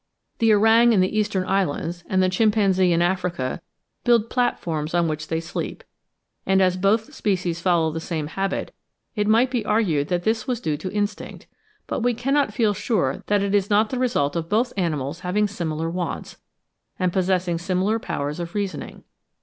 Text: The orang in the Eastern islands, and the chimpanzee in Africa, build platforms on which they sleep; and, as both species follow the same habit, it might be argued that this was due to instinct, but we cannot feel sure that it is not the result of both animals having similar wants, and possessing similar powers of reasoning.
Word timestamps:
The 0.39 0.51
orang 0.51 0.93
in 0.93 0.99
the 0.99 1.15
Eastern 1.15 1.45
islands, 1.47 2.03
and 2.09 2.23
the 2.23 2.29
chimpanzee 2.29 2.91
in 2.91 3.03
Africa, 3.03 3.61
build 4.03 4.31
platforms 4.31 4.95
on 4.95 5.07
which 5.07 5.27
they 5.27 5.39
sleep; 5.39 5.83
and, 6.43 6.59
as 6.59 6.75
both 6.75 7.13
species 7.13 7.61
follow 7.61 7.91
the 7.91 7.99
same 7.99 8.25
habit, 8.25 8.73
it 9.15 9.27
might 9.27 9.51
be 9.51 9.63
argued 9.63 10.07
that 10.07 10.23
this 10.23 10.47
was 10.47 10.59
due 10.59 10.75
to 10.75 10.91
instinct, 10.91 11.45
but 11.85 11.99
we 11.99 12.15
cannot 12.15 12.51
feel 12.51 12.73
sure 12.73 13.21
that 13.27 13.43
it 13.43 13.53
is 13.53 13.69
not 13.69 13.91
the 13.91 13.99
result 13.99 14.35
of 14.35 14.49
both 14.49 14.73
animals 14.75 15.19
having 15.19 15.47
similar 15.47 15.87
wants, 15.87 16.37
and 16.97 17.13
possessing 17.13 17.59
similar 17.59 17.99
powers 17.99 18.39
of 18.39 18.55
reasoning. 18.55 19.03